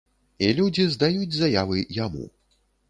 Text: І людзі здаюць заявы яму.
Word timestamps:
І 0.47 0.49
людзі 0.59 0.87
здаюць 0.95 1.37
заявы 1.41 1.87
яму. 2.05 2.25